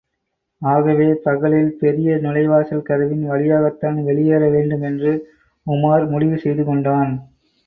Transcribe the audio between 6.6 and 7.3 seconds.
கொண்டான்.